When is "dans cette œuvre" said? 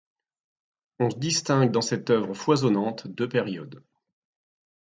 1.69-2.33